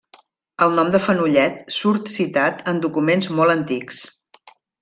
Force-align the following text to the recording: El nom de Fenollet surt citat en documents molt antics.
El 0.65 0.71
nom 0.79 0.89
de 0.95 1.01
Fenollet 1.07 1.59
surt 1.77 2.11
citat 2.15 2.65
en 2.73 2.83
documents 2.89 3.33
molt 3.41 3.57
antics. 3.59 4.05